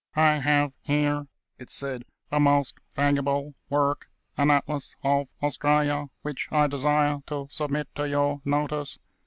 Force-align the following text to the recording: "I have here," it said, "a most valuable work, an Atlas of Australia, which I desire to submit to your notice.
"I 0.15 0.39
have 0.39 0.73
here," 0.81 1.27
it 1.59 1.69
said, 1.69 2.05
"a 2.31 2.39
most 2.39 2.79
valuable 2.95 3.53
work, 3.69 4.09
an 4.35 4.49
Atlas 4.49 4.95
of 5.03 5.27
Australia, 5.43 6.09
which 6.23 6.51
I 6.51 6.65
desire 6.65 7.19
to 7.27 7.45
submit 7.51 7.87
to 7.93 8.09
your 8.09 8.41
notice. 8.43 8.97